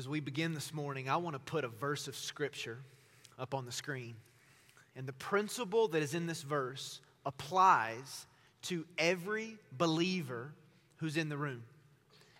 [0.00, 2.78] As we begin this morning, I want to put a verse of Scripture
[3.38, 4.14] up on the screen.
[4.96, 8.26] And the principle that is in this verse applies
[8.62, 10.54] to every believer
[10.96, 11.62] who's in the room.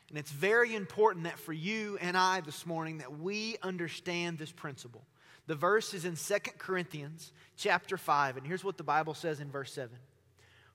[0.09, 4.53] And it's very important that for you and I this morning that we understand this
[4.53, 5.05] principle.
[5.47, 9.51] The verse is in 2 Corinthians chapter 5 and here's what the Bible says in
[9.51, 9.91] verse 7.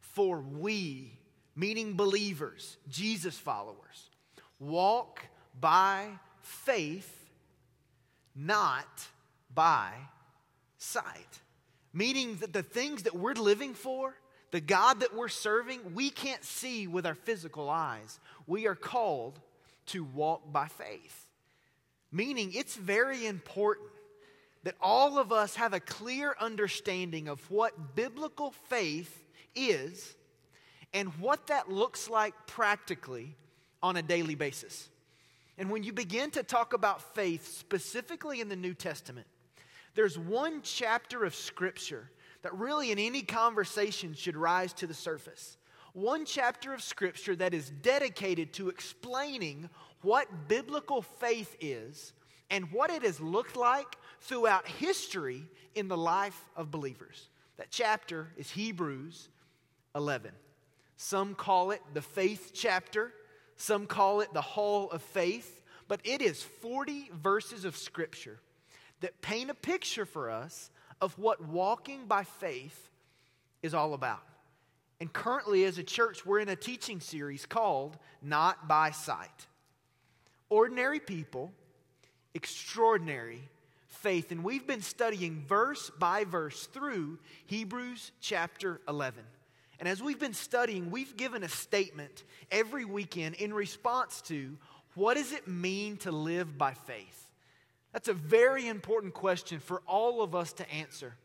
[0.02, 1.18] For we,
[1.56, 4.12] meaning believers, Jesus followers,
[4.60, 5.26] walk
[5.60, 6.10] by
[6.46, 7.28] faith,
[8.36, 9.08] not
[9.54, 9.92] by
[10.78, 11.40] sight.
[11.94, 14.16] Meaning that the things that we're living for,
[14.52, 18.20] the God that we're serving, we can't see with our physical eyes.
[18.48, 19.40] We are called
[19.88, 21.28] to walk by faith.
[22.12, 23.90] Meaning it's very important
[24.64, 29.24] that all of us have a clear understanding of what biblical faith
[29.56, 30.16] is
[30.94, 33.36] and what that looks like practically
[33.84, 34.90] on a daily basis.
[35.58, 39.28] And when you begin to talk about faith, specifically in the New Testament,
[39.96, 42.10] there's one chapter of Scripture
[42.42, 45.58] that really in any conversation should rise to the surface.
[45.94, 49.70] One chapter of Scripture that is dedicated to explaining
[50.02, 52.14] what biblical faith is
[52.50, 57.30] and what it has looked like throughout history in the life of believers.
[57.58, 59.30] That chapter is Hebrews
[59.96, 60.32] 11.
[60.98, 63.14] Some call it the faith chapter,
[63.58, 68.40] some call it the hall of faith, but it is 40 verses of Scripture
[69.02, 70.70] that paint a picture for us
[71.02, 72.90] of what walking by faith
[73.62, 74.24] is all about.
[75.00, 79.48] And currently, as a church, we're in a teaching series called Not by Sight.
[80.50, 81.52] Ordinary people,
[82.34, 83.42] extraordinary
[83.88, 84.32] faith.
[84.32, 89.24] And we've been studying verse by verse through Hebrews chapter 11.
[89.80, 94.58] And as we've been studying, we've given a statement every weekend in response to
[94.96, 97.28] what does it mean to live by faith?
[97.92, 101.16] That's a very important question for all of us to answer.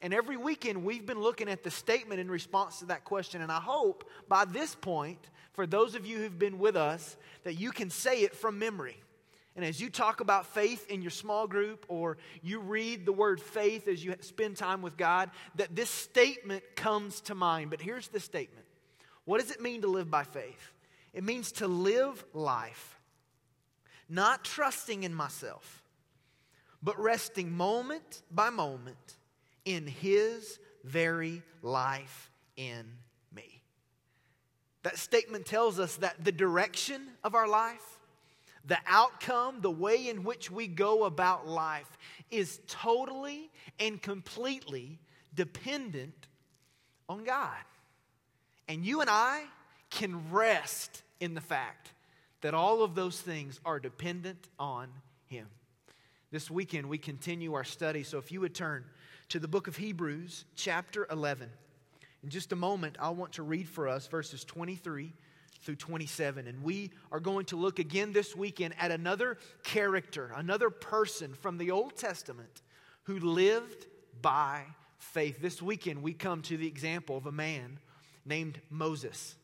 [0.00, 3.40] And every weekend we've been looking at the statement in response to that question.
[3.40, 5.18] And I hope by this point,
[5.52, 8.96] for those of you who've been with us, that you can say it from memory.
[9.56, 13.40] And as you talk about faith in your small group or you read the word
[13.40, 17.70] faith as you spend time with God, that this statement comes to mind.
[17.70, 18.66] But here's the statement
[19.24, 20.72] What does it mean to live by faith?
[21.12, 22.98] It means to live life,
[24.08, 25.84] not trusting in myself,
[26.82, 29.16] but resting moment by moment
[29.64, 32.84] in His very life in
[33.32, 33.62] me.
[34.82, 37.93] That statement tells us that the direction of our life,
[38.66, 41.98] the outcome, the way in which we go about life
[42.30, 44.98] is totally and completely
[45.34, 46.26] dependent
[47.08, 47.50] on God.
[48.68, 49.44] And you and I
[49.90, 51.92] can rest in the fact
[52.40, 54.88] that all of those things are dependent on
[55.26, 55.46] Him.
[56.30, 58.02] This weekend, we continue our study.
[58.02, 58.84] So if you would turn
[59.28, 61.48] to the book of Hebrews, chapter 11.
[62.22, 65.12] In just a moment, I want to read for us verses 23
[65.64, 66.46] through 27.
[66.46, 71.58] And we are going to look again this weekend at another character, another person from
[71.58, 72.62] the Old Testament
[73.04, 73.86] who lived
[74.20, 74.62] by
[74.98, 75.40] faith.
[75.40, 77.78] This weekend, we come to the example of a man
[78.24, 79.36] named Moses.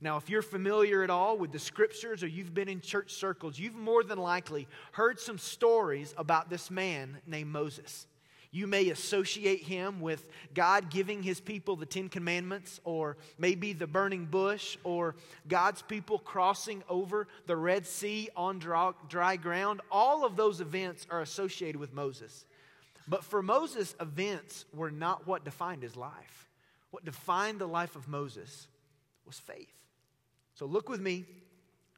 [0.00, 3.58] Now, if you're familiar at all with the scriptures or you've been in church circles,
[3.58, 8.06] you've more than likely heard some stories about this man named Moses.
[8.50, 13.86] You may associate him with God giving his people the Ten Commandments, or maybe the
[13.86, 15.16] burning bush, or
[15.46, 19.82] God's people crossing over the Red Sea on dry ground.
[19.90, 22.46] All of those events are associated with Moses.
[23.06, 26.48] But for Moses, events were not what defined his life.
[26.90, 28.66] What defined the life of Moses
[29.26, 29.72] was faith.
[30.54, 31.26] So look with me,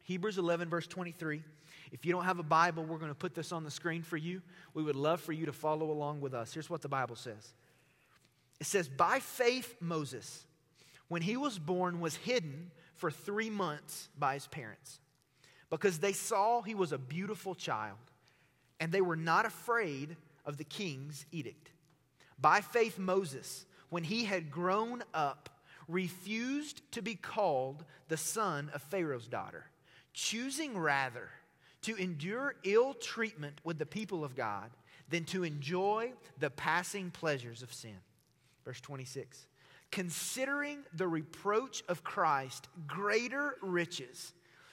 [0.03, 1.45] Hebrews 11, verse 23.
[1.93, 4.17] If you don't have a Bible, we're going to put this on the screen for
[4.17, 4.43] you.
[4.75, 6.53] We would love for you to follow along with us.
[6.55, 7.53] Here's what the Bible says
[8.61, 10.45] It says, By faith, Moses,
[11.09, 15.01] when he was born, was hidden for three months by his parents
[15.71, 17.99] because they saw he was a beautiful child
[18.79, 21.71] and they were not afraid of the king's edict.
[22.41, 25.49] By faith, Moses, when he had grown up,
[25.89, 29.65] refused to be called the son of Pharaoh's daughter,
[30.13, 31.29] choosing rather
[31.83, 34.71] to endure ill treatment with the people of God
[35.09, 37.97] than to enjoy the passing pleasures of sin.
[38.65, 39.47] Verse 26
[39.91, 44.33] Considering the reproach of Christ greater riches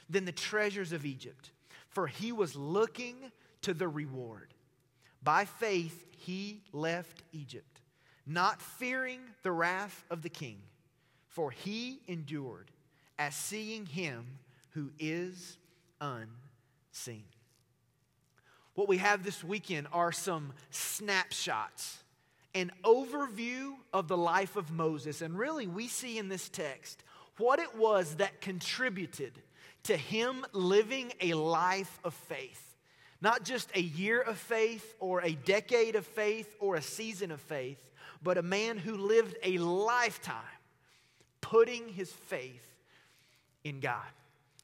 [0.10, 1.52] than the treasures of Egypt,
[1.90, 3.32] for he was looking
[3.64, 4.54] to the reward.
[5.24, 7.82] By faith, he left Egypt,
[8.26, 10.60] not fearing the wrath of the king,
[11.28, 12.70] for he endured
[13.18, 14.26] as seeing him
[14.72, 15.58] who is
[16.00, 16.47] unseen
[16.92, 17.26] seen.
[18.76, 22.04] what we have this weekend are some snapshots,
[22.54, 25.22] an overview of the life of Moses.
[25.22, 27.04] And really, we see in this text
[27.38, 29.34] what it was that contributed
[29.84, 32.76] to him living a life of faith.
[33.20, 37.42] Not just a year of faith or a decade of faith or a season of
[37.42, 37.92] faith,
[38.22, 40.36] but a man who lived a lifetime
[41.42, 42.76] putting his faith
[43.64, 44.06] in God.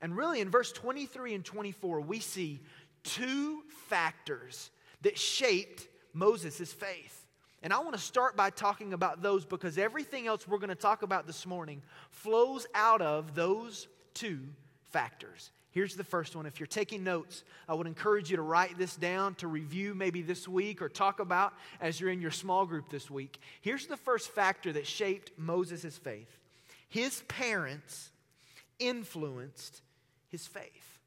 [0.03, 2.59] And really, in verse 23 and 24, we see
[3.03, 4.69] two factors
[5.01, 7.25] that shaped Moses' faith.
[7.63, 10.75] And I want to start by talking about those because everything else we're going to
[10.75, 14.41] talk about this morning flows out of those two
[14.91, 15.51] factors.
[15.71, 16.45] Here's the first one.
[16.45, 20.21] If you're taking notes, I would encourage you to write this down to review maybe
[20.21, 23.39] this week or talk about as you're in your small group this week.
[23.61, 26.37] Here's the first factor that shaped Moses' faith
[26.89, 28.09] his parents
[28.79, 29.81] influenced
[30.33, 30.99] his faith.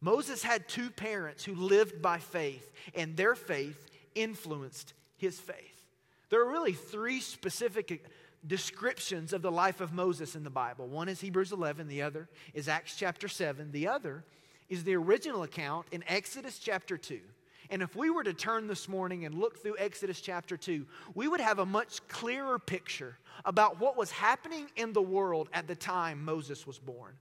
[0.00, 5.84] Moses had two parents who lived by faith, and their faith influenced his faith.
[6.30, 8.04] There are really three specific
[8.46, 10.88] descriptions of the life of Moses in the Bible.
[10.88, 14.24] One is Hebrews 11, the other is Acts chapter 7, the other
[14.70, 17.20] is the original account in Exodus chapter 2.
[17.68, 21.28] And if we were to turn this morning and look through Exodus chapter 2, we
[21.28, 25.76] would have a much clearer picture about what was happening in the world at the
[25.76, 27.12] time Moses was born.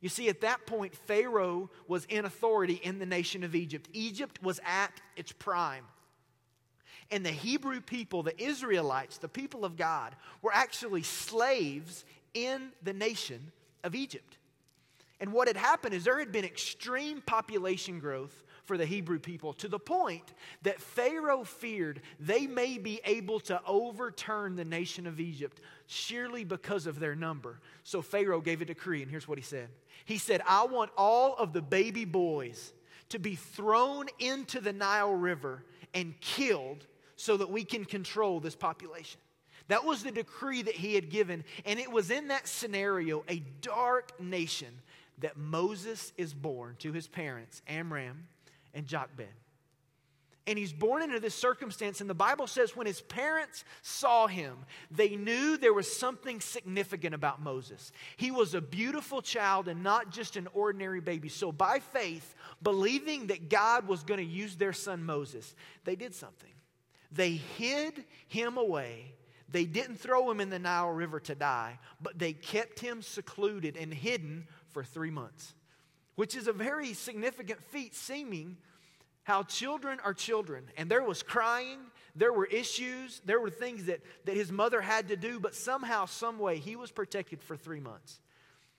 [0.00, 3.88] You see, at that point, Pharaoh was in authority in the nation of Egypt.
[3.92, 5.84] Egypt was at its prime.
[7.10, 12.04] And the Hebrew people, the Israelites, the people of God, were actually slaves
[12.34, 13.50] in the nation
[13.82, 14.36] of Egypt.
[15.20, 19.54] And what had happened is there had been extreme population growth for the Hebrew people
[19.54, 25.18] to the point that Pharaoh feared they may be able to overturn the nation of
[25.18, 27.60] Egypt sheerly because of their number.
[27.82, 29.70] So Pharaoh gave a decree, and here's what he said
[30.04, 32.74] He said, I want all of the baby boys
[33.08, 36.86] to be thrown into the Nile River and killed
[37.16, 39.18] so that we can control this population.
[39.68, 41.42] That was the decree that he had given.
[41.64, 44.82] And it was in that scenario, a dark nation,
[45.18, 48.28] that Moses is born to his parents, Amram
[48.74, 49.28] and Jochebed.
[50.46, 54.56] And he's born into this circumstance, and the Bible says when his parents saw him,
[54.90, 57.92] they knew there was something significant about Moses.
[58.16, 61.28] He was a beautiful child and not just an ordinary baby.
[61.28, 65.54] So, by faith, believing that God was going to use their son Moses,
[65.84, 66.48] they did something.
[67.12, 69.12] They hid him away.
[69.50, 73.76] They didn't throw him in the Nile River to die, but they kept him secluded
[73.76, 75.54] and hidden for three months,
[76.18, 78.56] which is a very significant feat, seeming
[79.22, 80.64] how children are children.
[80.76, 81.78] And there was crying,
[82.16, 86.06] there were issues, there were things that, that his mother had to do, but somehow,
[86.06, 88.18] some way, he was protected for three months.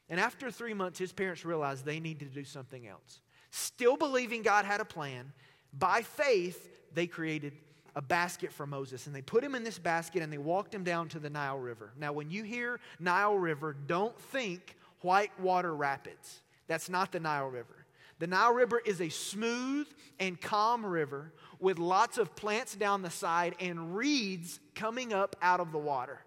[0.10, 3.22] And after three months, his parents realized they needed to do something else.
[3.52, 5.32] Still believing God had a plan,
[5.72, 7.54] by faith, they created
[7.96, 9.08] a basket for Moses.
[9.08, 11.58] And they put him in this basket and they walked him down to the Nile
[11.58, 11.94] River.
[11.98, 16.42] Now, when you hear Nile River, don't think whitewater rapids.
[16.70, 17.86] That's not the Nile River.
[18.20, 19.88] The Nile River is a smooth
[20.20, 25.60] and calm river with lots of plants down the side and reeds coming up out
[25.60, 26.20] of the water.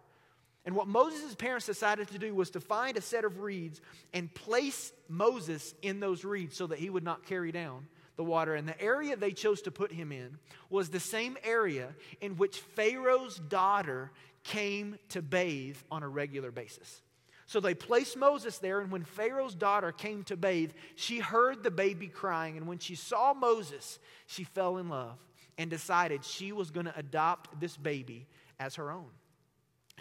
[0.65, 3.81] And what Moses' parents decided to do was to find a set of reeds
[4.13, 8.55] and place Moses in those reeds so that he would not carry down the water.
[8.55, 10.39] And the area they chose to put him in
[10.71, 14.11] was the same area in which Pharaoh's daughter
[14.43, 17.01] came to bathe on a regular basis.
[17.47, 21.71] So they placed Moses there, and when Pharaoh's daughter came to bathe, she heard the
[21.71, 22.57] baby crying.
[22.57, 25.19] And when she saw Moses, she fell in love
[25.59, 28.27] and decided she was going to adopt this baby
[28.59, 29.11] as her own.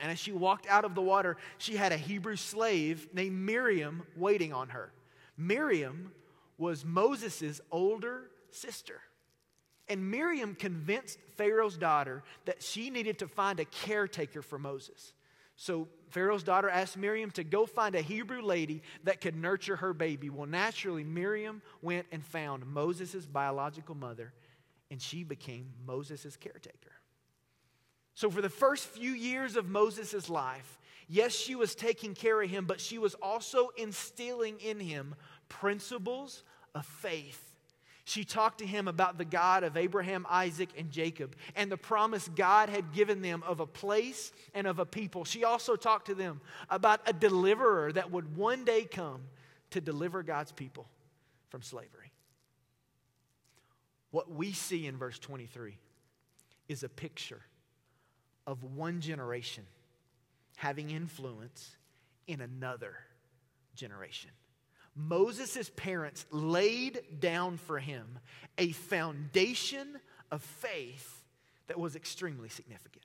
[0.02, 4.04] And as she walked out of the water, she had a Hebrew slave named Miriam
[4.16, 4.92] waiting on her.
[5.38, 6.12] Miriam
[6.58, 9.02] was Moses' older sister.
[9.90, 15.14] And Miriam convinced Pharaoh's daughter that she needed to find a caretaker for Moses.
[15.62, 19.94] So Pharaoh's daughter asked Miriam to go find a Hebrew lady that could nurture her
[19.94, 20.32] baby.
[20.32, 24.34] Well, naturally, Miriam went and found Moses' biological mother,
[24.90, 26.94] and she became Moses' caretaker.
[28.16, 32.50] So, for the first few years of Moses' life, yes, she was taking care of
[32.50, 35.14] him, but she was also instilling in him
[35.48, 37.51] principles of faith.
[38.04, 42.30] She talked to him about the God of Abraham, Isaac, and Jacob and the promise
[42.36, 45.24] God had given them of a place and of a people.
[45.24, 49.22] She also talked to them about a deliverer that would one day come
[49.72, 50.88] to deliver God's people
[51.50, 52.12] from slavery.
[54.10, 55.78] What we see in verse 23
[56.68, 57.42] is a picture
[58.48, 59.66] of one generation
[60.58, 61.76] having influence
[62.28, 62.96] in another
[63.76, 64.32] generation.
[65.08, 68.20] Moses' parents laid down for him
[68.58, 70.00] a foundation
[70.32, 71.22] of faith
[71.68, 73.04] that was extremely significant.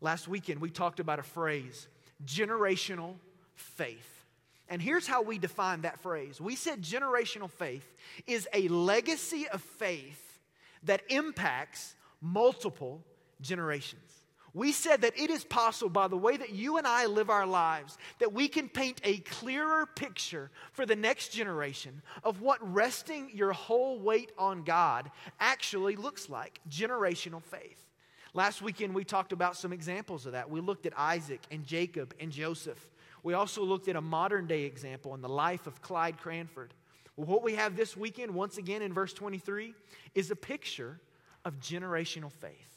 [0.00, 1.88] Last weekend, we talked about a phrase
[2.24, 3.14] generational
[3.54, 4.24] faith.
[4.68, 7.94] And here's how we define that phrase we said generational faith
[8.26, 10.40] is a legacy of faith
[10.84, 13.02] that impacts multiple
[13.40, 14.23] generations.
[14.54, 17.44] We said that it is possible by the way that you and I live our
[17.44, 23.30] lives that we can paint a clearer picture for the next generation of what resting
[23.34, 27.84] your whole weight on God actually looks like generational faith.
[28.32, 30.48] Last weekend, we talked about some examples of that.
[30.48, 32.92] We looked at Isaac and Jacob and Joseph.
[33.24, 36.74] We also looked at a modern day example in the life of Clyde Cranford.
[37.16, 39.74] Well, what we have this weekend, once again in verse 23,
[40.14, 41.00] is a picture
[41.44, 42.73] of generational faith.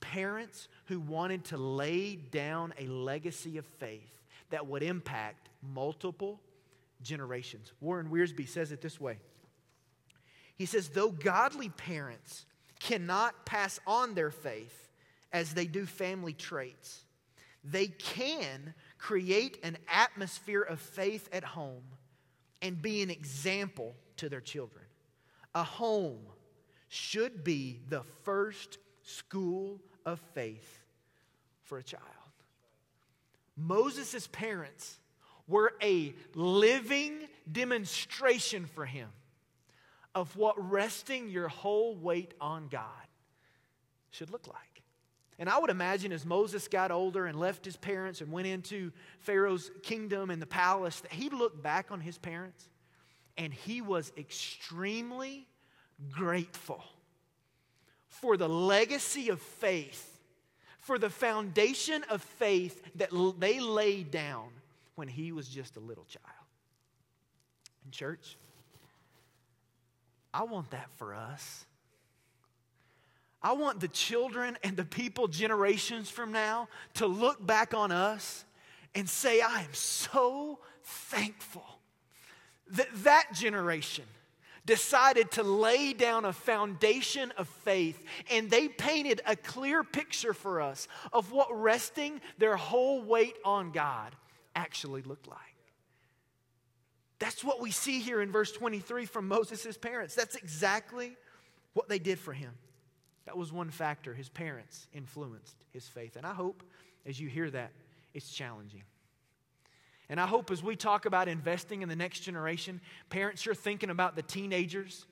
[0.00, 6.40] Parents who wanted to lay down a legacy of faith that would impact multiple
[7.02, 7.72] generations.
[7.80, 9.18] Warren Wiersbe says it this way
[10.56, 12.46] He says, Though godly parents
[12.80, 14.88] cannot pass on their faith,
[15.32, 17.04] as they do family traits.
[17.64, 21.82] They can create an atmosphere of faith at home
[22.62, 24.84] and be an example to their children.
[25.54, 26.20] A home
[26.88, 28.78] should be the first
[29.08, 30.80] school of faith
[31.62, 32.04] for a child.
[33.56, 34.98] Moses' parents
[35.46, 39.08] were a living demonstration for him
[40.14, 42.84] of what resting your whole weight on God
[44.10, 44.82] should look like.
[45.38, 48.92] And I would imagine as Moses got older and left his parents and went into
[49.20, 52.68] Pharaoh's kingdom and the palace, that he looked back on his parents
[53.36, 55.46] and he was extremely
[56.10, 56.82] grateful
[58.20, 60.18] for the legacy of faith,
[60.80, 64.48] for the foundation of faith that they laid down
[64.94, 66.24] when he was just a little child.
[67.84, 68.36] In church,
[70.32, 71.64] I want that for us.
[73.42, 78.44] I want the children and the people generations from now to look back on us
[78.94, 81.64] and say, I am so thankful
[82.72, 84.04] that that generation
[84.68, 90.60] decided to lay down a foundation of faith and they painted a clear picture for
[90.60, 94.14] us of what resting their whole weight on God
[94.54, 95.38] actually looked like.
[97.18, 100.14] That's what we see here in verse 23 from Moses' parents.
[100.14, 101.16] That's exactly
[101.72, 102.52] what they did for him.
[103.24, 104.12] That was one factor.
[104.12, 106.16] His parents influenced his faith.
[106.16, 106.62] And I hope
[107.06, 107.70] as you hear that,
[108.12, 108.82] it's challenging.
[110.10, 113.90] And I hope as we talk about investing in the next generation, parents, you're thinking
[113.90, 115.06] about the teenagers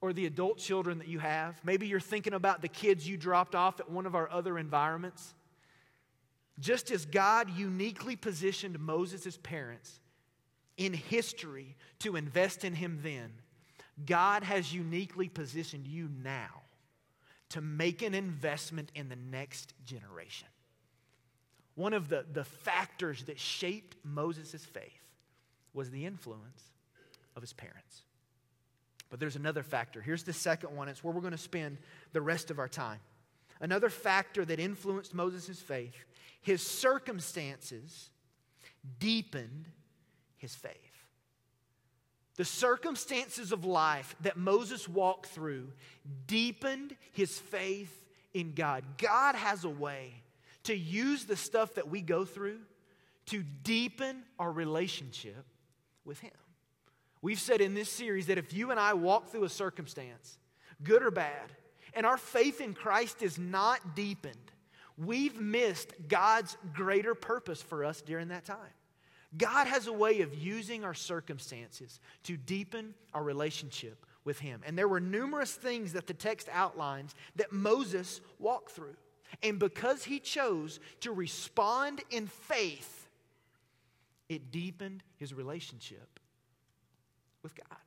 [0.00, 1.58] or the adult children that you have.
[1.64, 5.34] Maybe you're thinking about the kids you dropped off at one of our other environments.
[6.60, 10.00] Just as God uniquely positioned Moses' parents
[10.76, 13.32] in history to invest in him then,
[14.04, 16.62] God has uniquely positioned you now
[17.50, 20.48] to make an investment in the next generation.
[21.78, 25.00] One of the, the factors that shaped Moses' faith
[25.72, 26.72] was the influence
[27.36, 28.02] of his parents.
[29.10, 30.00] But there's another factor.
[30.00, 30.88] Here's the second one.
[30.88, 31.78] It's where we're going to spend
[32.12, 32.98] the rest of our time.
[33.60, 35.94] Another factor that influenced Moses' faith,
[36.40, 38.10] his circumstances
[38.98, 39.68] deepened
[40.36, 40.74] his faith.
[42.34, 45.68] The circumstances of life that Moses walked through
[46.26, 48.04] deepened his faith
[48.34, 48.82] in God.
[48.96, 50.24] God has a way
[50.68, 52.58] to use the stuff that we go through
[53.26, 55.46] to deepen our relationship
[56.04, 56.30] with Him.
[57.22, 60.38] We've said in this series that if you and I walk through a circumstance,
[60.84, 61.52] good or bad,
[61.94, 64.36] and our faith in Christ is not deepened,
[64.98, 68.58] we've missed God's greater purpose for us during that time.
[69.38, 74.60] God has a way of using our circumstances to deepen our relationship with Him.
[74.66, 78.96] And there were numerous things that the text outlines that Moses walked through.
[79.42, 83.08] And because he chose to respond in faith,
[84.28, 86.20] it deepened his relationship
[87.42, 87.78] with God.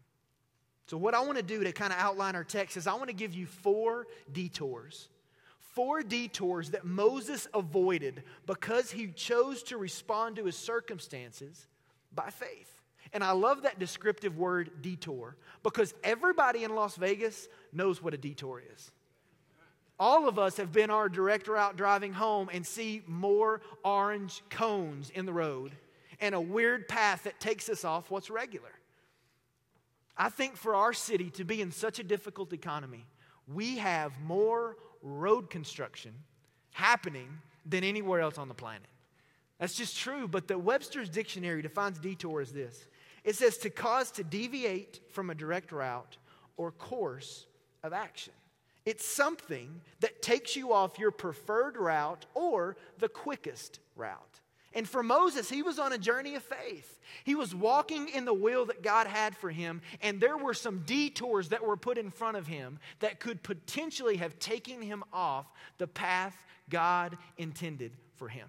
[0.88, 3.08] So, what I want to do to kind of outline our text is I want
[3.08, 5.10] to give you four detours
[5.74, 11.68] four detours that Moses avoided because he chose to respond to his circumstances
[12.14, 12.82] by faith.
[13.14, 18.18] And I love that descriptive word detour because everybody in Las Vegas knows what a
[18.18, 18.92] detour is.
[20.02, 25.12] All of us have been our direct route driving home and see more orange cones
[25.12, 25.74] in the road
[26.20, 28.72] and a weird path that takes us off what's regular.
[30.18, 33.06] I think for our city to be in such a difficult economy,
[33.48, 36.14] we have more road construction
[36.72, 37.30] happening
[37.64, 38.88] than anywhere else on the planet.
[39.60, 42.88] That's just true, but the Webster's dictionary defines detour as this
[43.24, 46.18] It says to cause to deviate from a direct route
[46.58, 47.46] or course
[47.84, 48.34] of action.
[48.86, 54.40] It's something that takes you off your preferred route or the quickest route.
[54.74, 57.00] And for Moses, he was on a journey of faith.
[57.26, 60.80] He was walking in the will that God had for him, and there were some
[60.86, 65.52] detours that were put in front of him that could potentially have taken him off
[65.78, 68.48] the path God intended for him.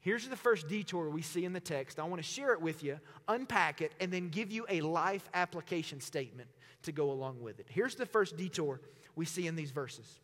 [0.00, 1.98] Here's the first detour we see in the text.
[1.98, 5.28] I want to share it with you, unpack it, and then give you a life
[5.34, 6.48] application statement
[6.82, 7.66] to go along with it.
[7.68, 8.80] Here's the first detour
[9.18, 10.20] we see in these verses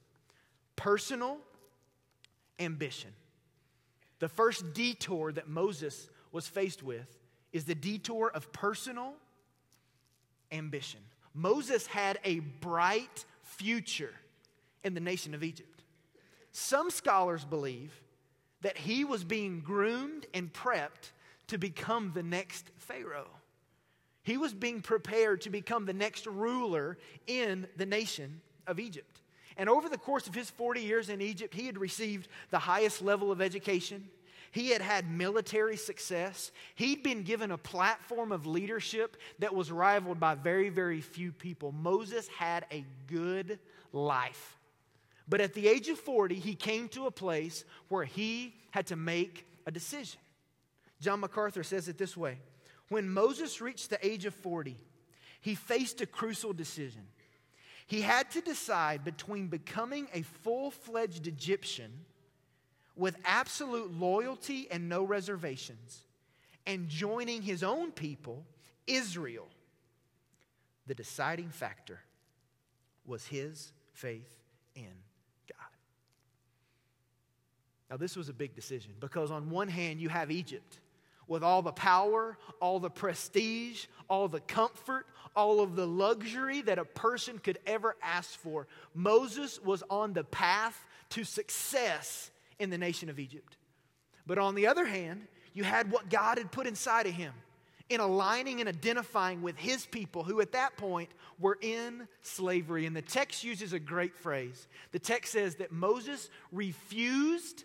[0.76, 1.36] personal
[2.58, 3.10] ambition.
[4.20, 7.18] The first detour that Moses was faced with
[7.52, 9.14] is the detour of personal
[10.52, 11.00] ambition.
[11.34, 14.14] Moses had a bright future
[14.84, 15.82] in the nation of Egypt.
[16.52, 18.00] Some scholars believe
[18.62, 21.10] that he was being groomed and prepped
[21.48, 23.28] to become the next Pharaoh.
[24.22, 26.96] He was being prepared to become the next ruler
[27.26, 29.20] in the nation of Egypt.
[29.56, 33.02] And over the course of his 40 years in Egypt, he had received the highest
[33.02, 34.08] level of education.
[34.50, 36.50] He had had military success.
[36.74, 41.72] He'd been given a platform of leadership that was rivaled by very, very few people.
[41.72, 43.58] Moses had a good
[43.92, 44.58] life.
[45.28, 48.96] But at the age of 40, he came to a place where he had to
[48.96, 50.20] make a decision.
[51.00, 52.38] John MacArthur says it this way
[52.88, 54.76] When Moses reached the age of 40,
[55.40, 57.02] he faced a crucial decision.
[57.86, 61.92] He had to decide between becoming a full fledged Egyptian
[62.96, 66.04] with absolute loyalty and no reservations
[66.66, 68.44] and joining his own people,
[68.86, 69.48] Israel.
[70.86, 72.00] The deciding factor
[73.06, 74.38] was his faith
[74.74, 74.92] in
[75.48, 75.70] God.
[77.90, 80.78] Now, this was a big decision because, on one hand, you have Egypt
[81.28, 86.78] with all the power, all the prestige, all the comfort, all of the luxury that
[86.78, 88.66] a person could ever ask for.
[88.94, 93.56] Moses was on the path to success in the nation of Egypt.
[94.26, 97.32] But on the other hand, you had what God had put inside of him
[97.88, 102.86] in aligning and identifying with his people who at that point were in slavery.
[102.86, 104.68] And the text uses a great phrase.
[104.92, 107.64] The text says that Moses refused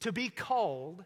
[0.00, 1.04] to be called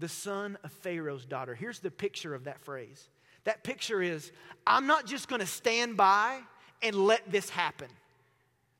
[0.00, 1.54] the son of Pharaoh's daughter.
[1.54, 3.08] Here's the picture of that phrase
[3.44, 4.32] that picture is
[4.66, 6.40] I'm not just going to stand by
[6.82, 7.88] and let this happen.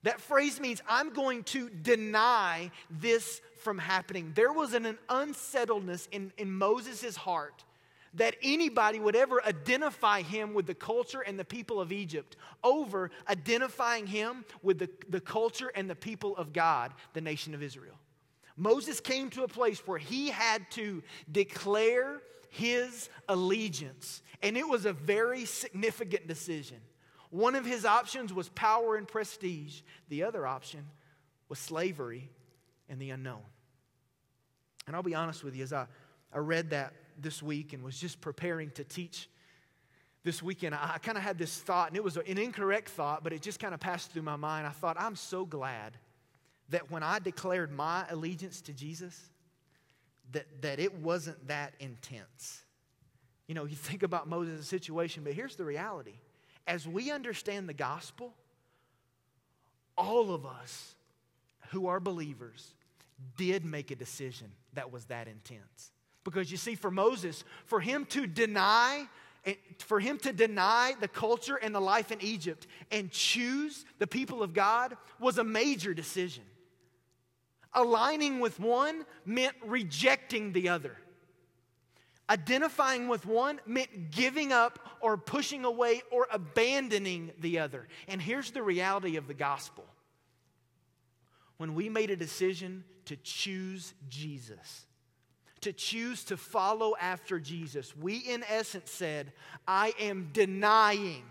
[0.03, 4.33] That phrase means I'm going to deny this from happening.
[4.35, 7.65] There was an, an unsettledness in, in Moses' heart
[8.15, 13.11] that anybody would ever identify him with the culture and the people of Egypt over
[13.29, 17.95] identifying him with the, the culture and the people of God, the nation of Israel.
[18.61, 22.21] Moses came to a place where he had to declare
[22.51, 26.77] his allegiance, and it was a very significant decision.
[27.31, 30.85] One of his options was power and prestige, the other option
[31.49, 32.29] was slavery
[32.91, 33.41] and the unknown.
[34.87, 35.87] And I'll be honest with you, as I,
[36.31, 39.31] I read that this week and was just preparing to teach
[40.23, 43.25] this weekend, I, I kind of had this thought, and it was an incorrect thought,
[43.25, 44.67] but it just kind of passed through my mind.
[44.67, 45.97] I thought, I'm so glad
[46.71, 49.31] that when I declared my allegiance to Jesus,
[50.33, 52.63] that, that it wasn't that intense.
[53.47, 56.15] You know, you think about Moses' situation, but here's the reality.
[56.67, 58.33] As we understand the gospel,
[59.99, 60.95] all of us
[61.71, 62.75] who are believers
[63.37, 65.91] did make a decision that was that intense.
[66.25, 69.07] Because you see, for Moses, for him to deny
[69.45, 74.07] eh, for him to deny the culture and the life in Egypt and choose the
[74.07, 76.45] people of God was a major decision.
[77.73, 80.97] Aligning with one meant rejecting the other.
[82.29, 87.89] Identifying with one meant giving up or pushing away or abandoning the other.
[88.09, 89.85] And here's the reality of the gospel
[91.57, 94.87] when we made a decision to choose Jesus,
[95.61, 99.33] to choose to follow after Jesus, we in essence said,
[99.69, 101.25] I am denying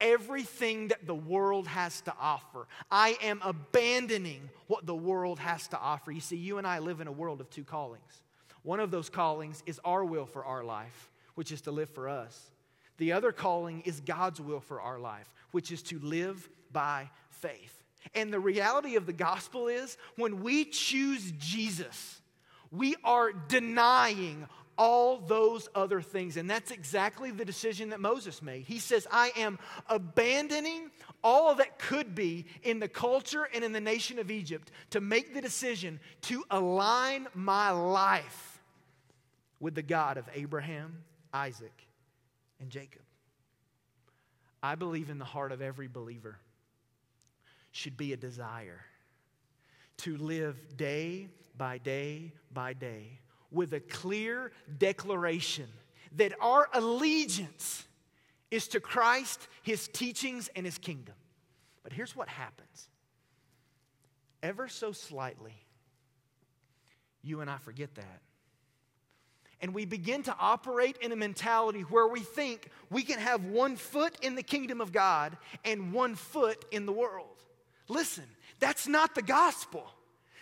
[0.00, 2.66] everything that the world has to offer.
[2.90, 6.10] I am abandoning what the world has to offer.
[6.10, 8.22] You see, you and I live in a world of two callings.
[8.62, 12.08] One of those callings is our will for our life, which is to live for
[12.08, 12.50] us.
[12.98, 17.72] The other calling is God's will for our life, which is to live by faith.
[18.14, 22.20] And the reality of the gospel is when we choose Jesus,
[22.70, 26.36] we are denying all those other things.
[26.36, 28.64] And that's exactly the decision that Moses made.
[28.64, 29.58] He says, I am
[29.88, 30.90] abandoning
[31.24, 35.34] all that could be in the culture and in the nation of Egypt to make
[35.34, 38.60] the decision to align my life
[39.60, 41.86] with the God of Abraham, Isaac,
[42.60, 43.02] and Jacob.
[44.62, 46.38] I believe in the heart of every believer
[47.72, 48.84] should be a desire
[49.98, 55.68] to live day by day by day with a clear declaration
[56.16, 57.86] that our allegiance
[58.50, 61.14] is to Christ, His teachings, and His kingdom.
[61.82, 62.88] But here's what happens
[64.42, 65.54] ever so slightly,
[67.22, 68.20] you and I forget that.
[69.60, 73.76] And we begin to operate in a mentality where we think we can have one
[73.76, 77.42] foot in the kingdom of God and one foot in the world.
[77.88, 78.24] Listen,
[78.60, 79.90] that's not the gospel.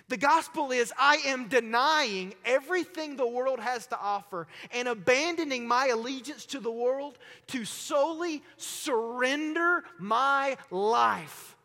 [0.09, 5.87] The gospel is I am denying everything the world has to offer and abandoning my
[5.87, 11.57] allegiance to the world to solely surrender my life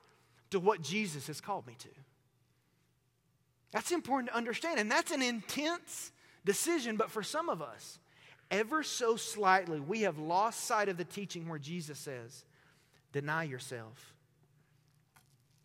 [0.52, 1.89] to what Jesus has called me to.
[3.71, 6.12] That's important to understand, and that's an intense
[6.45, 7.99] decision, but for some of us,
[8.49, 12.45] ever so slightly, we have lost sight of the teaching where Jesus says,
[13.12, 14.13] Deny yourself,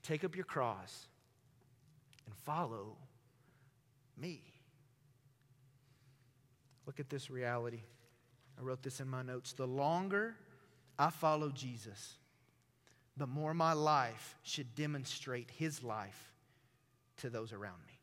[0.03, 1.07] take up your cross
[2.45, 2.97] follow
[4.17, 4.41] me.
[6.87, 7.81] Look at this reality.
[8.59, 9.53] I wrote this in my notes.
[9.53, 10.37] The longer
[10.99, 12.15] I follow Jesus,
[13.17, 16.33] the more my life should demonstrate his life
[17.19, 17.99] to those around me.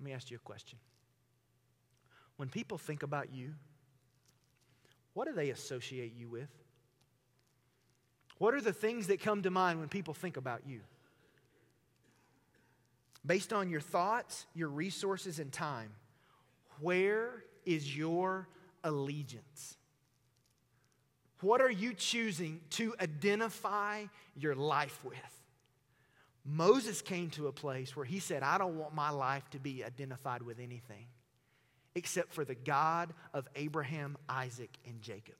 [0.00, 0.78] Let me ask you a question.
[2.36, 3.54] When people think about you,
[5.14, 6.48] what do they associate you with?
[8.38, 10.80] What are the things that come to mind when people think about you?
[13.24, 15.90] Based on your thoughts, your resources, and time,
[16.80, 18.48] where is your
[18.82, 19.76] allegiance?
[21.40, 24.04] What are you choosing to identify
[24.36, 25.16] your life with?
[26.44, 29.84] Moses came to a place where he said, I don't want my life to be
[29.84, 31.06] identified with anything
[31.94, 35.36] except for the God of Abraham, Isaac, and Jacob.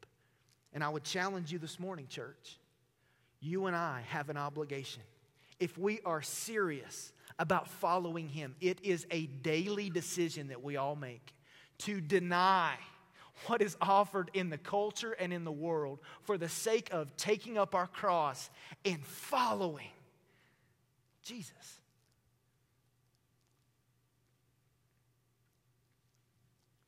[0.73, 2.59] And I would challenge you this morning, church.
[3.41, 5.03] You and I have an obligation.
[5.59, 7.13] If we are serious
[7.43, 8.55] about following Him.
[8.61, 11.35] It is a daily decision that we all make
[11.79, 12.77] to deny
[13.47, 17.59] what is offered in the culture and in the world for the sake of taking
[17.59, 18.49] up our cross
[18.85, 19.91] and following
[21.25, 21.81] Jesus.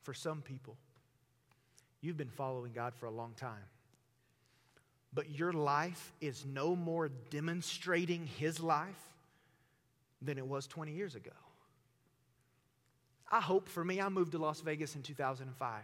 [0.03, 0.77] For some people,
[1.99, 3.67] you've been following God for a long time,
[5.13, 9.14] but your life is no more demonstrating His life
[10.25, 11.31] than it was 20 years ago.
[13.31, 15.83] I hope for me, I moved to Las Vegas in 2005.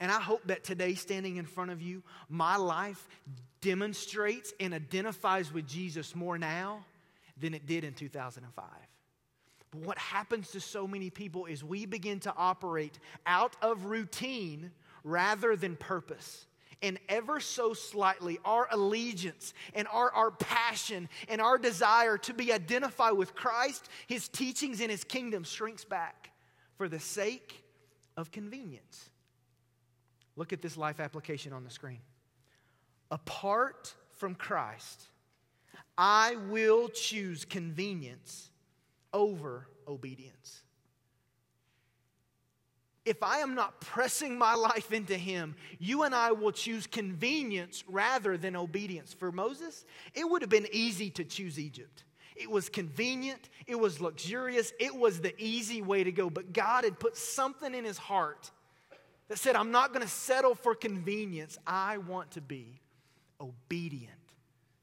[0.00, 3.08] And I hope that today, standing in front of you, my life
[3.60, 6.84] demonstrates and identifies with Jesus more now
[7.38, 8.64] than it did in 2005.
[9.70, 14.72] But what happens to so many people is we begin to operate out of routine
[15.04, 16.46] rather than purpose
[16.84, 22.52] and ever so slightly, our allegiance and our, our passion and our desire to be
[22.52, 26.30] identified with Christ, His teachings, and His kingdom shrinks back
[26.76, 27.64] for the sake
[28.18, 29.08] of convenience.
[30.36, 32.00] Look at this life application on the screen.
[33.10, 35.04] Apart from Christ,
[35.96, 38.50] I will choose convenience
[39.14, 40.64] over obedience
[43.04, 47.84] if I am not pressing my life into Him, you and I will choose convenience
[47.86, 49.12] rather than obedience.
[49.12, 52.04] For Moses, it would have been easy to choose Egypt.
[52.36, 56.28] It was convenient, it was luxurious, it was the easy way to go.
[56.30, 58.50] But God had put something in his heart
[59.28, 61.58] that said, I'm not going to settle for convenience.
[61.66, 62.80] I want to be
[63.40, 64.12] obedient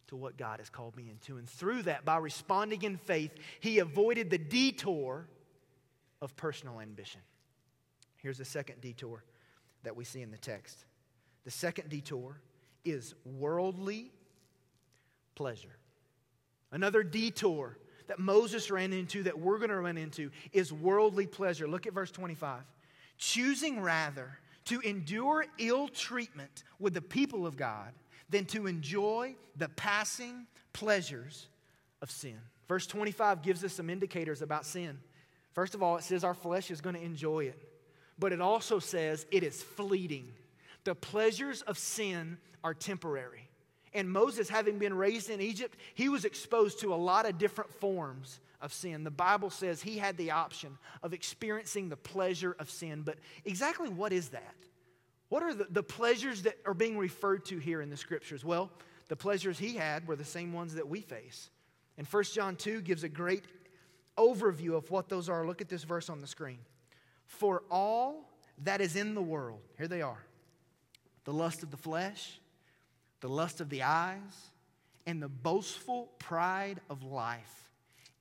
[0.08, 1.38] to what God has called me into.
[1.38, 5.28] And through that, by responding in faith, he avoided the detour
[6.22, 7.22] of personal ambition.
[8.22, 9.24] Here's the second detour
[9.84, 10.86] that we see in the text.
[11.44, 12.40] The second detour
[12.86, 14.12] is worldly
[15.36, 15.78] pleasure.
[16.72, 21.68] Another detour that Moses ran into, that we're going to run into, is worldly pleasure.
[21.68, 22.62] Look at verse 25.
[23.18, 27.92] Choosing rather to endure ill treatment with the people of God
[28.30, 31.48] than to enjoy the passing pleasures
[32.02, 32.38] of sin.
[32.68, 35.00] Verse 25 gives us some indicators about sin.
[35.54, 37.71] First of all, it says our flesh is going to enjoy it
[38.22, 40.32] but it also says it is fleeting.
[40.84, 43.50] The pleasures of sin are temporary.
[43.96, 47.74] And Moses, having been raised in Egypt, he was exposed to a lot of different
[47.74, 49.04] forms of sin.
[49.04, 53.02] The Bible says he had the option of experiencing the pleasure of sin.
[53.02, 54.56] But exactly what is that?
[55.30, 58.46] What are the, the pleasures that are being referred to here in the scriptures?
[58.46, 58.70] Well,
[59.08, 61.50] the pleasures he had were the same ones that we face.
[61.98, 63.46] And 1 John 2 gives a great
[64.16, 65.46] overview of what those are.
[65.48, 66.60] Look at this verse on the screen.
[67.32, 68.30] For all
[68.64, 70.24] that is in the world, here they are
[71.24, 72.40] the lust of the flesh,
[73.22, 74.50] the lust of the eyes,
[75.06, 77.70] and the boastful pride of life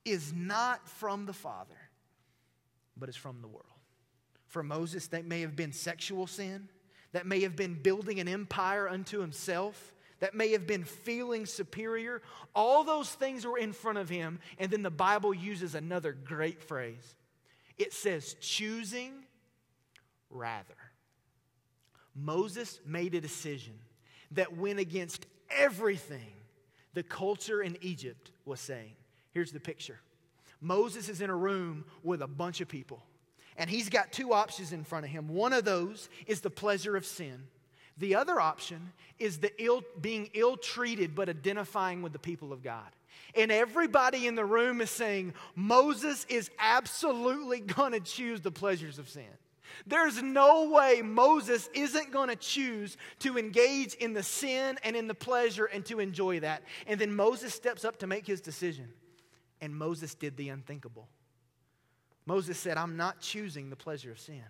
[0.05, 1.75] is not from the Father,
[2.95, 3.65] but is from the world.
[4.47, 6.69] For Moses, that may have been sexual sin,
[7.11, 12.21] that may have been building an empire unto himself, that may have been feeling superior.
[12.55, 14.39] All those things were in front of him.
[14.59, 17.15] And then the Bible uses another great phrase
[17.81, 19.11] it says, choosing
[20.29, 20.75] rather.
[22.15, 23.73] Moses made a decision
[24.31, 26.33] that went against everything
[26.93, 28.91] the culture in Egypt was saying.
[29.31, 29.99] Here's the picture
[30.59, 33.01] Moses is in a room with a bunch of people,
[33.57, 35.27] and he's got two options in front of him.
[35.27, 37.47] One of those is the pleasure of sin.
[37.97, 42.63] The other option is the ill, being ill treated but identifying with the people of
[42.63, 42.89] God.
[43.35, 48.99] And everybody in the room is saying, Moses is absolutely going to choose the pleasures
[48.99, 49.23] of sin.
[49.87, 55.07] There's no way Moses isn't going to choose to engage in the sin and in
[55.07, 56.63] the pleasure and to enjoy that.
[56.87, 58.89] And then Moses steps up to make his decision.
[59.61, 61.07] And Moses did the unthinkable.
[62.25, 64.43] Moses said, I'm not choosing the pleasure of sin.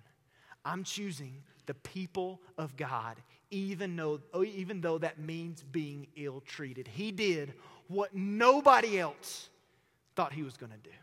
[0.65, 3.17] I'm choosing the people of God,
[3.49, 6.87] even though, even though that means being ill treated.
[6.87, 7.53] He did
[7.91, 9.49] what nobody else
[10.15, 10.95] thought he was going to do.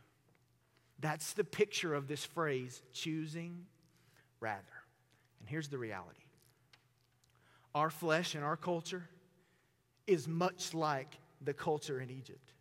[1.01, 3.66] That's the picture of this phrase, choosing
[4.40, 4.62] rather.
[5.40, 6.20] And here's the reality
[7.74, 9.09] our flesh and our culture
[10.07, 12.53] is much like the culture in Egypt.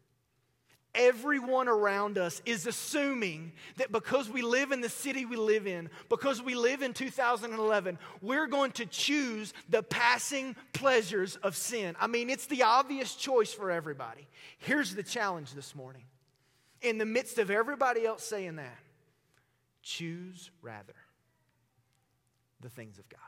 [0.96, 5.90] Everyone around us is assuming that because we live in the city we live in,
[6.10, 11.96] because we live in 2011, we're going to choose the passing pleasures of sin.
[12.00, 14.28] I mean, it's the obvious choice for everybody.
[14.58, 16.04] Here's the challenge this morning.
[16.82, 18.80] In the midst of everybody else saying that,
[19.84, 20.96] choose rather
[22.62, 23.20] the things of God.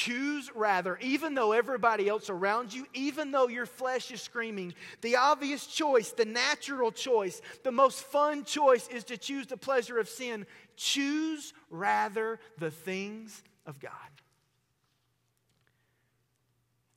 [0.00, 5.16] Choose rather, even though everybody else around you, even though your flesh is screaming, the
[5.16, 10.08] obvious choice, the natural choice, the most fun choice is to choose the pleasure of
[10.08, 10.46] sin.
[10.74, 13.92] Choose rather the things of God.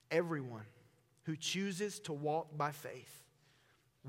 [0.10, 0.66] Everyone
[1.24, 3.22] who chooses to walk by faith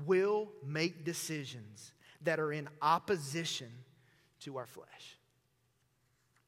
[0.05, 3.71] will make decisions that are in opposition
[4.39, 5.17] to our flesh.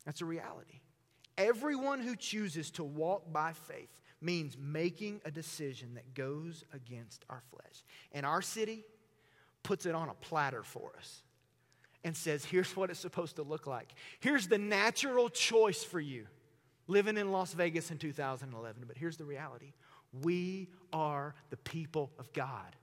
[0.05, 0.77] That's a reality.
[1.38, 3.89] Everyone who chooses to walk by faith
[4.21, 7.84] means making a decision that goes against our flesh.
[8.12, 8.84] And our city
[9.63, 11.21] puts it on a platter for us
[12.04, 13.93] and says, here's what it's supposed to look like.
[14.19, 16.28] Here's the natural choice for you
[16.88, 18.84] living in Las Vegas in 2011.
[18.88, 19.73] But here's the reality
[20.23, 22.76] we are the people of God.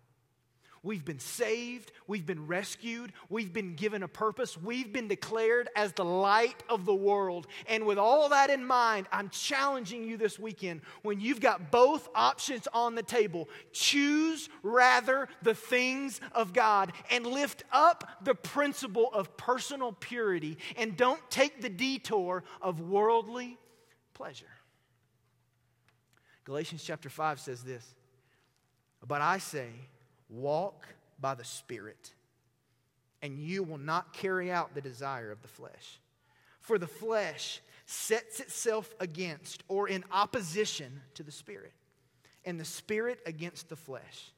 [0.85, 1.93] We've been saved.
[2.07, 3.15] We've been rescued.
[3.31, 4.59] We've been given a purpose.
[4.59, 7.47] We've been declared as the light of the world.
[7.67, 12.11] And with all that in mind, I'm challenging you this weekend when you've got both
[12.15, 19.09] options on the table, choose rather the things of God and lift up the principle
[19.15, 23.57] of personal purity and don't take the detour of worldly
[24.13, 24.45] pleasure.
[26.45, 27.87] Galatians chapter 5 says this
[29.07, 29.71] But I say,
[30.29, 30.87] Walk
[31.21, 32.13] by the Spirit,
[33.23, 36.01] and you will not carry out the desire of the flesh.
[36.61, 41.73] For the flesh sets itself against or in opposition to the Spirit,
[42.45, 44.33] and the Spirit against the flesh.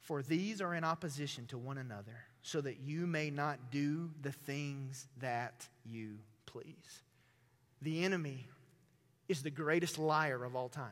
[0.00, 4.32] For these are in opposition to one another, so that you may not do the
[4.32, 7.02] things that you please.
[7.80, 8.46] The enemy
[9.28, 10.90] is the greatest liar of all time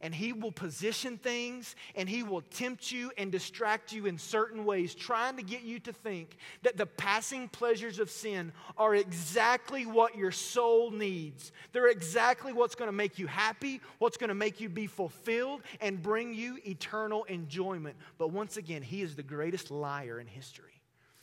[0.00, 4.64] and he will position things and he will tempt you and distract you in certain
[4.64, 9.84] ways, trying to get you to think that the passing pleasures of sin are exactly
[9.84, 11.52] what your soul needs.
[11.72, 15.62] They're exactly what's going to make you happy, what's going to make you be fulfilled,
[15.80, 17.96] and bring you eternal enjoyment.
[18.16, 20.80] But once again, he is the greatest liar in history.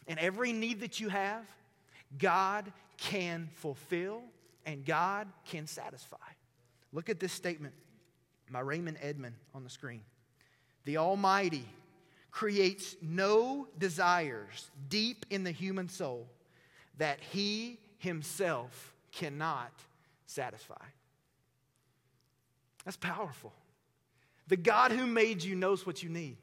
[0.08, 1.46] And every need that you have,
[2.18, 4.22] God can fulfill
[4.66, 6.18] and God can satisfy.
[6.94, 7.74] Look at this statement
[8.52, 10.02] by Raymond Edman on the screen.
[10.86, 11.66] The Almighty
[12.32, 16.28] creates no desires deep in the human soul
[16.98, 19.74] that He Himself cannot
[20.26, 20.76] satisfy.
[22.86, 23.54] That's powerful.
[24.48, 26.38] The God who made you knows what you need.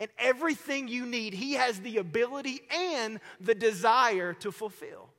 [0.00, 5.09] And everything you need, He has the ability and the desire to fulfill.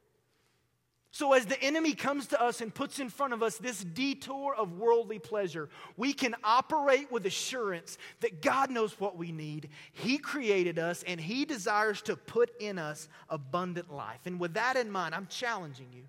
[1.13, 4.55] So, as the enemy comes to us and puts in front of us this detour
[4.55, 9.69] of worldly pleasure, we can operate with assurance that God knows what we need.
[9.91, 14.21] He created us and He desires to put in us abundant life.
[14.25, 16.03] And with that in mind, I'm challenging you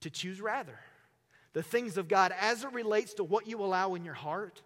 [0.00, 0.78] to choose rather
[1.54, 4.62] the things of God as it relates to what you allow in your heart,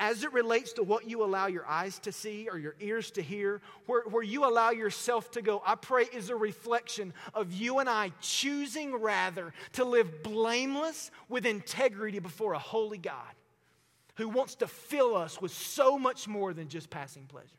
[0.00, 3.22] as it relates to what you allow your eyes to see or your ears to
[3.22, 7.80] hear, where, where you allow yourself to go, I pray is a reflection of you
[7.80, 13.14] and I choosing rather to live blameless with integrity before a holy God
[14.16, 17.52] who wants to fill us with so much more than just passing pleasures.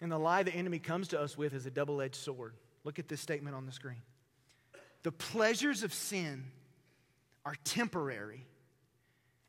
[0.00, 2.54] And the lie the enemy comes to us with is a double edged sword.
[2.84, 4.02] Look at this statement on the screen.
[5.02, 6.44] The pleasures of sin
[7.44, 8.46] are temporary,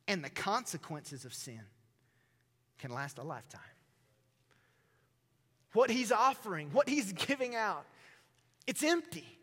[0.10, 1.62] and the consequences of sin
[2.80, 3.62] can last a lifetime.
[5.74, 7.86] What he's offering, what he's giving out,
[8.66, 9.38] it's empty.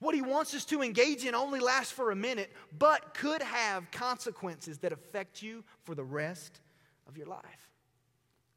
[0.00, 3.88] What he wants us to engage in only lasts for a minute, but could have
[3.92, 6.60] consequences that affect you for the rest
[7.06, 7.70] of your life.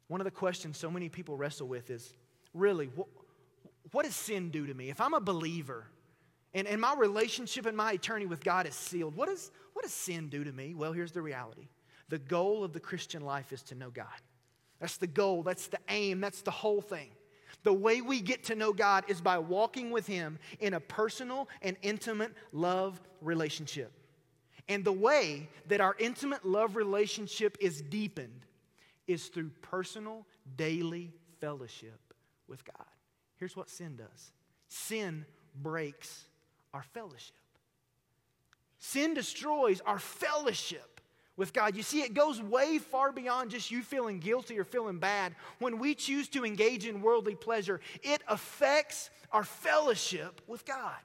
[0.07, 2.15] One of the questions so many people wrestle with is
[2.55, 3.07] really, what,
[3.91, 4.89] what does sin do to me?
[4.89, 5.85] If I'm a believer
[6.55, 9.93] and, and my relationship and my eternity with God is sealed, what, is, what does
[9.93, 10.73] sin do to me?
[10.73, 11.67] Well, here's the reality
[12.09, 14.05] the goal of the Christian life is to know God.
[14.79, 17.09] That's the goal, that's the aim, that's the whole thing.
[17.63, 21.47] The way we get to know God is by walking with Him in a personal
[21.61, 23.91] and intimate love relationship.
[24.67, 28.45] And the way that our intimate love relationship is deepened
[29.07, 31.99] is through personal, daily fellowship
[32.47, 32.87] with God.
[33.37, 34.31] Here's what sin does
[34.67, 35.25] sin
[35.61, 36.25] breaks
[36.73, 37.35] our fellowship.
[38.83, 40.99] Sin destroys our fellowship
[41.37, 41.75] with God.
[41.75, 45.35] You see, it goes way far beyond just you feeling guilty or feeling bad.
[45.59, 50.97] When we choose to engage in worldly pleasure, it affects our fellowship with God.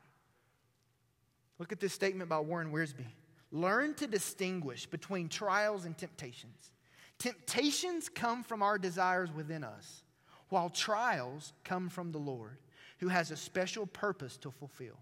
[1.58, 3.04] Look at this statement by Warren Wiersbe.
[3.52, 6.72] Learn to distinguish between trials and temptations.
[7.18, 10.02] Temptations come from our desires within us,
[10.48, 12.56] while trials come from the Lord,
[12.98, 14.96] who has a special purpose to fulfill.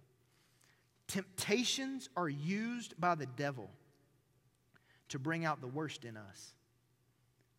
[1.06, 3.70] Temptations are used by the devil
[5.08, 6.54] to bring out the worst in us,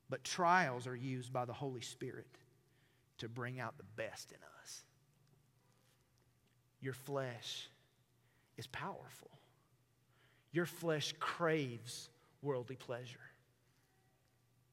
[0.10, 2.28] but trials are used by the Holy Spirit
[3.20, 4.84] to bring out the best in us.
[6.82, 7.70] Your flesh
[8.58, 9.32] is powerful.
[10.52, 12.10] Your flesh craves
[12.42, 13.20] worldly pleasure.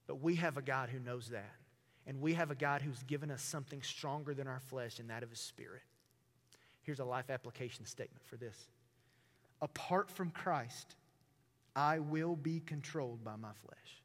[0.06, 1.54] But we have a God who knows that.
[2.06, 5.22] And we have a God who's given us something stronger than our flesh, and that
[5.22, 5.82] of His Spirit.
[6.83, 8.68] Here's a life application statement for this
[9.61, 10.97] Apart from Christ,
[11.75, 14.03] I will be controlled by my flesh.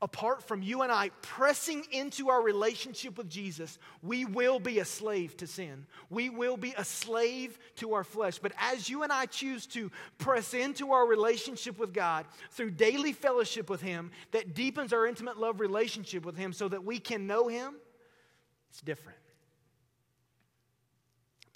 [0.00, 4.84] Apart from you and I pressing into our relationship with Jesus, we will be a
[4.84, 5.86] slave to sin.
[6.10, 8.40] We will be a slave to our flesh.
[8.40, 13.12] But as you and I choose to press into our relationship with God through daily
[13.12, 17.28] fellowship with Him that deepens our intimate love relationship with Him so that we can
[17.28, 17.76] know Him,
[18.70, 19.21] it's different.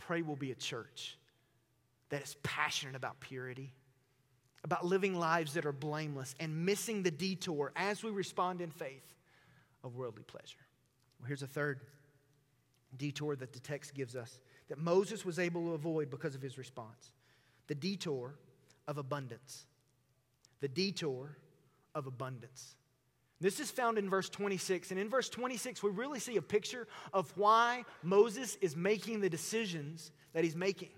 [0.06, 1.18] Pray we'll be a church
[2.10, 3.72] that is passionate about purity
[4.66, 9.14] about living lives that are blameless and missing the detour as we respond in faith
[9.84, 10.58] of worldly pleasure.
[11.20, 11.82] Well, here's a third
[12.96, 16.58] detour that the text gives us that Moses was able to avoid because of his
[16.58, 17.12] response
[17.68, 18.34] the detour
[18.88, 19.66] of abundance.
[20.60, 21.36] The detour
[21.94, 22.74] of abundance.
[23.40, 24.90] This is found in verse 26.
[24.90, 29.28] And in verse 26, we really see a picture of why Moses is making the
[29.28, 30.90] decisions that he's making.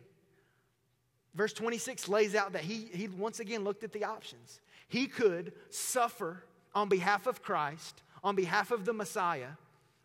[1.34, 4.60] Verse 26 lays out that he, he once again looked at the options.
[4.88, 9.50] He could suffer on behalf of Christ, on behalf of the Messiah,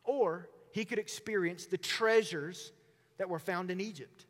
[0.04, 2.72] or he could experience the treasures
[3.18, 4.26] that were found in Egypt.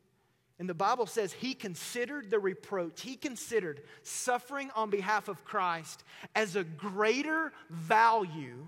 [0.63, 6.05] And the Bible says he considered the reproach, he considered suffering on behalf of Christ
[6.35, 8.65] as a greater value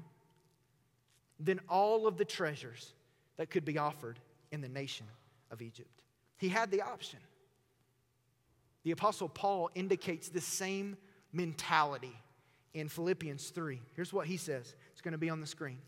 [1.39, 2.91] than all of the treasures
[3.37, 4.19] that could be offered
[4.51, 5.05] in the nation
[5.51, 6.03] of Egypt.
[6.37, 7.19] He had the option.
[8.83, 10.97] The Apostle Paul indicates this same
[11.31, 12.19] mentality
[12.73, 13.79] in Philippians 3.
[13.95, 15.79] Here's what he says it's going to be on the screen.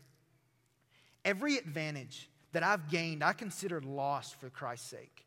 [1.26, 5.26] Every advantage that I've gained, I consider lost for Christ's sake.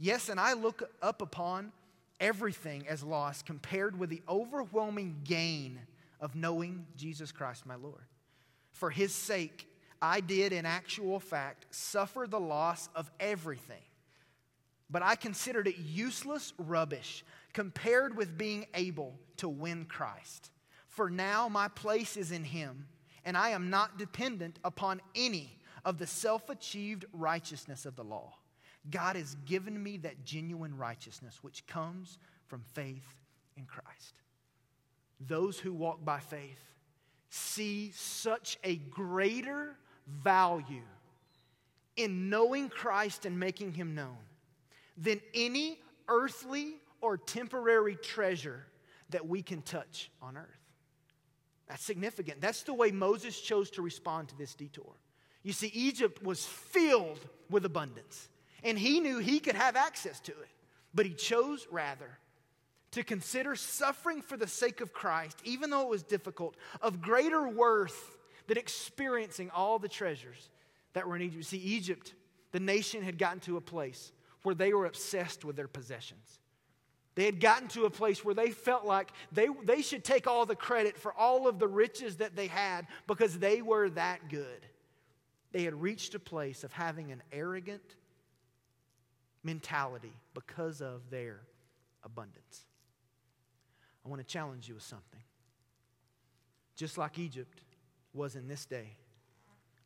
[0.00, 1.70] Yes, and I look up upon
[2.18, 5.78] everything as lost compared with the overwhelming gain
[6.20, 8.02] of knowing Jesus Christ, my Lord.
[8.72, 9.68] For his sake,
[10.02, 13.82] I did in actual fact suffer the loss of everything
[14.90, 20.50] but I considered it useless rubbish compared with being able to win Christ.
[20.88, 22.86] For now my place is in Him,
[23.24, 28.34] and I am not dependent upon any of the self achieved righteousness of the law.
[28.88, 33.14] God has given me that genuine righteousness which comes from faith
[33.56, 34.14] in Christ.
[35.20, 36.60] Those who walk by faith
[37.28, 39.76] see such a greater
[40.06, 40.82] value
[41.96, 44.16] in knowing Christ and making Him known
[44.96, 45.78] than any
[46.08, 48.66] earthly or temporary treasure
[49.10, 50.46] that we can touch on earth.
[51.68, 52.40] That's significant.
[52.40, 54.92] That's the way Moses chose to respond to this detour.
[55.42, 58.28] You see, Egypt was filled with abundance,
[58.64, 60.48] and he knew he could have access to it,
[60.94, 62.18] but he chose rather
[62.92, 67.48] to consider suffering for the sake of Christ, even though it was difficult, of greater
[67.48, 68.16] worth
[68.48, 70.50] than experiencing all the treasures
[70.94, 71.44] that were in Egypt.
[71.44, 72.14] See, Egypt,
[72.52, 76.40] the nation had gotten to a place where they were obsessed with their possessions.
[77.14, 80.46] They had gotten to a place where they felt like they, they should take all
[80.46, 84.66] the credit for all of the riches that they had because they were that good.
[85.52, 87.96] They had reached a place of having an arrogant
[89.42, 91.40] mentality because of their
[92.04, 92.64] abundance.
[94.04, 95.20] I want to challenge you with something.
[96.76, 97.60] Just like Egypt
[98.14, 98.96] was in this day,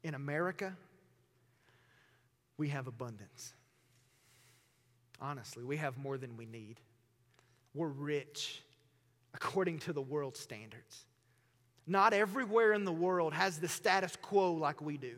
[0.02, 0.76] in America,
[2.56, 3.52] we have abundance.
[5.20, 6.80] Honestly, we have more than we need.
[7.74, 8.62] We're rich
[9.34, 11.06] according to the world standards.
[11.86, 15.16] Not everywhere in the world has the status quo like we do.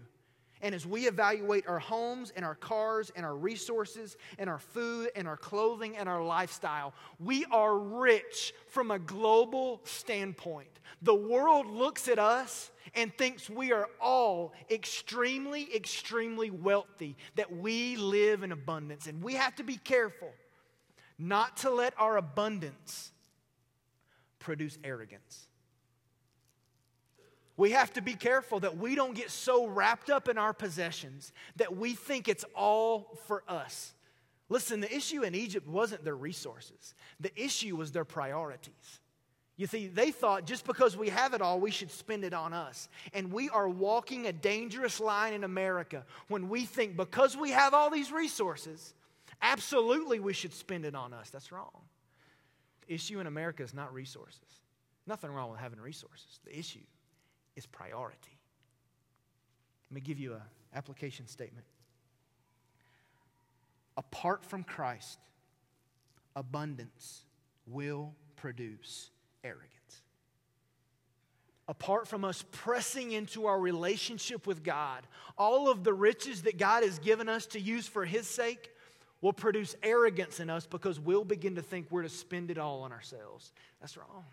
[0.63, 5.11] And as we evaluate our homes and our cars and our resources and our food
[5.15, 10.69] and our clothing and our lifestyle, we are rich from a global standpoint.
[11.03, 17.97] The world looks at us and thinks we are all extremely, extremely wealthy, that we
[17.97, 19.07] live in abundance.
[19.07, 20.33] And we have to be careful
[21.19, 23.13] not to let our abundance
[24.39, 25.46] produce arrogance.
[27.57, 31.33] We have to be careful that we don't get so wrapped up in our possessions
[31.57, 33.95] that we think it's all for us.
[34.49, 39.01] Listen, the issue in Egypt wasn't their resources, the issue was their priorities.
[39.59, 42.53] You see, they thought just because we have it all, we should spend it on
[42.53, 42.91] us.
[43.15, 47.73] And we are walking a dangerous line in America when we think because we have
[47.73, 48.93] all these resources,
[49.41, 51.31] absolutely we should spend it on us.
[51.31, 51.73] That's wrong.
[52.87, 54.43] The issue in America is not resources.
[55.07, 56.39] Nothing wrong with having resources.
[56.45, 56.81] The issue
[57.57, 58.39] is priority.
[59.91, 60.43] Let me give you an
[60.75, 61.67] application statement.
[63.97, 65.19] Apart from Christ,
[66.35, 67.25] abundance
[67.67, 69.11] will produce
[69.43, 69.73] arrogance.
[71.69, 76.85] Apart from us pressing into our relationship with God, all of the riches that God
[76.85, 78.71] has given us to use for His sake
[79.21, 82.83] will produce arrogance in us because we'll begin to think we're to spend it all
[82.83, 83.53] on ourselves.
[83.81, 84.25] That's wrong.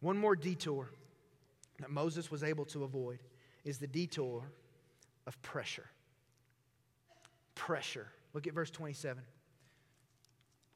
[0.00, 0.90] One more detour
[1.80, 3.20] that Moses was able to avoid
[3.64, 4.44] is the detour
[5.26, 5.86] of pressure.
[7.54, 8.08] Pressure.
[8.34, 9.22] Look at verse 27.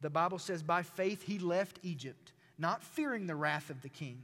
[0.01, 4.23] The Bible says, By faith he left Egypt, not fearing the wrath of the king,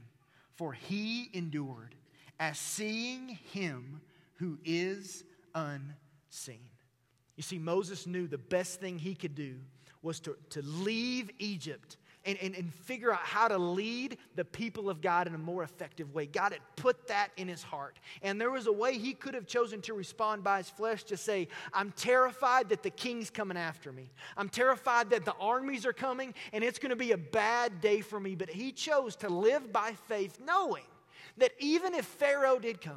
[0.55, 1.95] for he endured
[2.39, 4.01] as seeing him
[4.35, 5.23] who is
[5.55, 6.69] unseen.
[7.35, 9.55] You see, Moses knew the best thing he could do
[10.01, 14.89] was to, to leave Egypt and, and, and figure out how to lead the people
[14.89, 16.25] of God in a more effective way.
[16.25, 17.97] God had put that in his heart.
[18.21, 21.17] And there was a way he could have chosen to respond by his flesh to
[21.17, 24.11] say, I'm terrified that the king's coming after me.
[24.35, 28.01] I'm terrified that the armies are coming and it's going to be a bad day
[28.01, 28.35] for me.
[28.35, 30.83] But he chose to live by faith, knowing
[31.37, 32.95] that even if Pharaoh did come,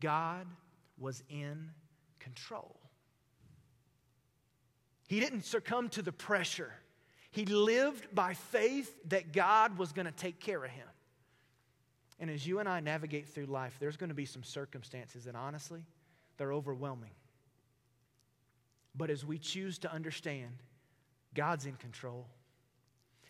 [0.00, 0.46] God
[0.98, 1.70] was in
[2.20, 2.76] control.
[5.08, 6.72] He didn't succumb to the pressure.
[7.34, 10.86] He lived by faith that God was going to take care of him.
[12.20, 15.34] And as you and I navigate through life, there's going to be some circumstances that
[15.34, 15.84] honestly,
[16.36, 17.10] they're overwhelming.
[18.94, 20.52] But as we choose to understand,
[21.34, 22.28] God's in control.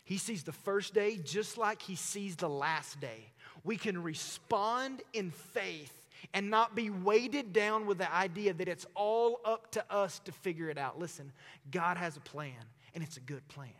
[0.03, 3.31] He sees the first day just like he sees the last day.
[3.63, 8.85] We can respond in faith and not be weighted down with the idea that it's
[8.93, 10.99] all up to us to figure it out.
[10.99, 11.31] Listen,
[11.71, 12.53] God has a plan,
[12.93, 13.71] and it's a good plan.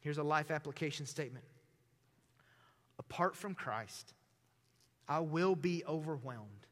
[0.00, 1.44] Here's a life application statement
[2.98, 4.12] Apart from Christ,
[5.08, 6.66] I will be overwhelmed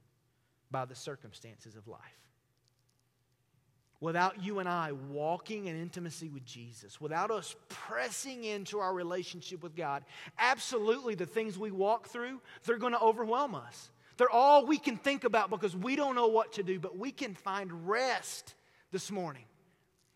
[0.71, 2.01] by the circumstances of life.
[4.01, 9.63] Without you and I walking in intimacy with Jesus, without us pressing into our relationship
[9.63, 10.05] with God,
[10.39, 13.91] absolutely the things we walk through, they're going to overwhelm us.
[14.19, 17.11] They're all we can think about because we don't know what to do, but we
[17.11, 18.55] can find rest
[18.93, 19.45] this morning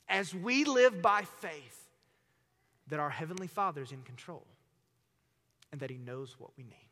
[0.08, 1.81] as we live by faith
[2.92, 4.46] that our Heavenly Father is in control
[5.72, 6.90] and that He knows what we need.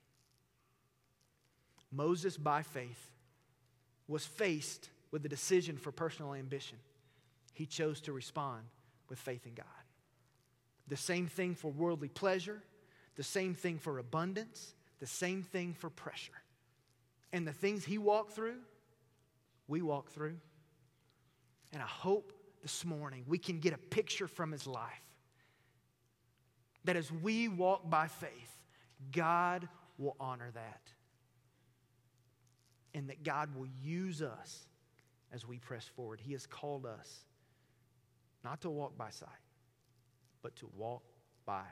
[1.93, 3.11] Moses, by faith,
[4.09, 6.79] was faced with the decision for personal ambition.
[7.53, 8.63] He chose to respond
[9.11, 9.67] with faith in God.
[10.89, 12.63] The same thing for worldly pleasure,
[13.17, 16.33] the same thing for abundance, the same thing for pressure.
[17.31, 18.57] And the things he walked through,
[19.69, 20.39] we walk through.
[21.75, 22.33] And I hope
[22.63, 25.10] this morning, we can get a picture from his life
[26.85, 28.59] that as we walk by faith,
[29.13, 29.69] God
[29.99, 30.81] will honor that.
[32.95, 34.67] And that God will use us
[35.33, 36.21] as we press forward.
[36.21, 37.25] He has called us
[38.43, 39.29] not to walk by sight,
[40.43, 41.03] but to walk
[41.47, 41.65] by.